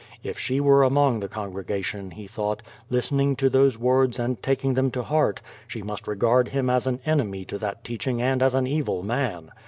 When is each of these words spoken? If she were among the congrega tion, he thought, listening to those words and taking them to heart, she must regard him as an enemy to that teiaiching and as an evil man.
If 0.23 0.39
she 0.39 0.59
were 0.59 0.81
among 0.81 1.19
the 1.19 1.27
congrega 1.29 1.83
tion, 1.83 2.09
he 2.09 2.25
thought, 2.25 2.63
listening 2.89 3.35
to 3.35 3.51
those 3.51 3.77
words 3.77 4.17
and 4.17 4.41
taking 4.41 4.73
them 4.73 4.89
to 4.89 5.03
heart, 5.03 5.43
she 5.67 5.83
must 5.83 6.07
regard 6.07 6.47
him 6.47 6.71
as 6.71 6.87
an 6.87 7.01
enemy 7.05 7.45
to 7.45 7.59
that 7.59 7.83
teiaiching 7.83 8.19
and 8.19 8.41
as 8.41 8.55
an 8.55 8.65
evil 8.65 9.03
man. 9.03 9.51